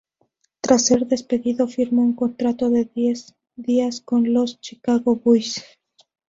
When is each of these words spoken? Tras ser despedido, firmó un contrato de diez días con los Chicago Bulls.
Tras 0.61 0.87
ser 0.87 1.05
despedido, 1.05 1.67
firmó 1.67 2.01
un 2.01 2.15
contrato 2.15 2.71
de 2.71 2.85
diez 2.85 3.35
días 3.55 4.01
con 4.01 4.33
los 4.33 4.59
Chicago 4.59 5.15
Bulls. 5.15 5.63